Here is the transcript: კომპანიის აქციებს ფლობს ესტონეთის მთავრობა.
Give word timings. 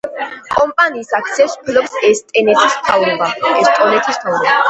კომპანიის 0.53 1.11
აქციებს 1.17 1.57
ფლობს 1.67 1.93
ესტონეთის 2.09 2.79
მთავრობა. 2.79 3.29